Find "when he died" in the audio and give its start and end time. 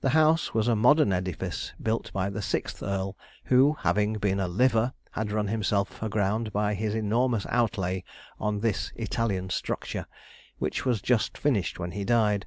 11.78-12.46